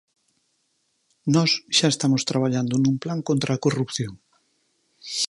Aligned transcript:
Nós 1.35 1.51
xa 1.77 1.87
estamos 1.91 2.25
traballando 2.29 2.75
nun 2.77 2.95
plan 3.03 3.19
contra 3.29 3.49
a 3.53 3.61
corrupción. 3.65 4.13